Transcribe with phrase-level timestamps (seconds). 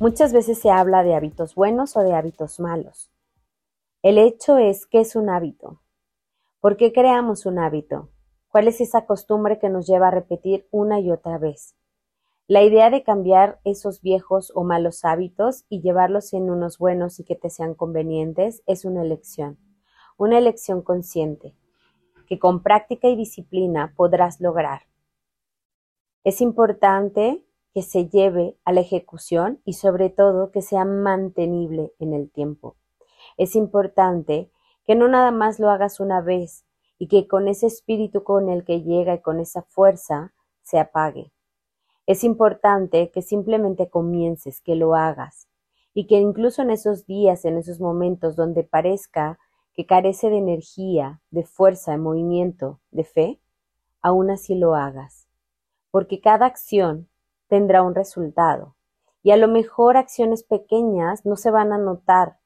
[0.00, 3.10] Muchas veces se habla de hábitos buenos o de hábitos malos.
[4.00, 5.80] El hecho es que es un hábito.
[6.60, 8.08] ¿Por qué creamos un hábito?
[8.48, 11.74] ¿Cuál es esa costumbre que nos lleva a repetir una y otra vez?
[12.46, 17.24] La idea de cambiar esos viejos o malos hábitos y llevarlos en unos buenos y
[17.24, 19.58] que te sean convenientes es una elección,
[20.16, 21.56] una elección consciente,
[22.28, 24.82] que con práctica y disciplina podrás lograr.
[26.22, 27.42] Es importante
[27.74, 32.76] que se lleve a la ejecución y sobre todo que sea mantenible en el tiempo.
[33.36, 34.50] Es importante
[34.86, 36.64] que no nada más lo hagas una vez
[36.98, 41.32] y que con ese espíritu con el que llega y con esa fuerza se apague.
[42.06, 45.48] Es importante que simplemente comiences, que lo hagas
[45.92, 49.38] y que incluso en esos días, en esos momentos donde parezca
[49.74, 53.40] que carece de energía, de fuerza, de movimiento, de fe,
[54.00, 55.28] aún así lo hagas.
[55.90, 57.07] Porque cada acción
[57.48, 58.76] tendrá un resultado.
[59.22, 62.38] Y a lo mejor acciones pequeñas no se van a notar,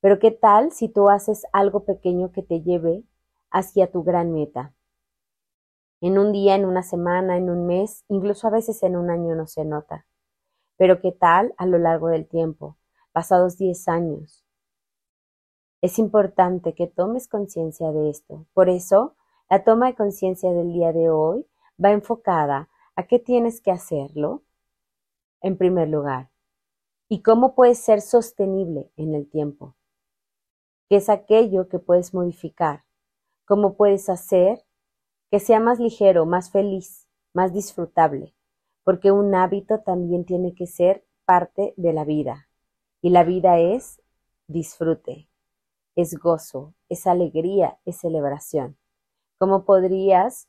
[0.00, 3.04] pero ¿qué tal si tú haces algo pequeño que te lleve
[3.50, 4.72] hacia tu gran meta?
[6.00, 9.34] En un día, en una semana, en un mes, incluso a veces en un año
[9.34, 10.06] no se nota.
[10.76, 12.76] Pero ¿qué tal a lo largo del tiempo,
[13.12, 14.44] pasados 10 años?
[15.80, 18.46] Es importante que tomes conciencia de esto.
[18.54, 19.16] Por eso,
[19.50, 21.46] la toma de conciencia del día de hoy
[21.82, 24.42] va enfocada ¿A qué tienes que hacerlo?
[25.40, 26.32] En primer lugar.
[27.08, 29.76] ¿Y cómo puedes ser sostenible en el tiempo?
[30.88, 32.82] ¿Qué es aquello que puedes modificar?
[33.44, 34.64] ¿Cómo puedes hacer
[35.30, 38.34] que sea más ligero, más feliz, más disfrutable?
[38.82, 42.48] Porque un hábito también tiene que ser parte de la vida.
[43.00, 44.02] Y la vida es
[44.48, 45.28] disfrute,
[45.94, 48.76] es gozo, es alegría, es celebración.
[49.38, 50.48] ¿Cómo podrías